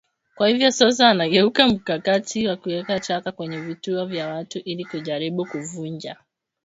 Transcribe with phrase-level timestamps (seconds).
[0.35, 6.17] Kwa hivyo sasa anageukia mkakati wa kuweka taka kwenye vituo vya watu ili kujaribu kuvunja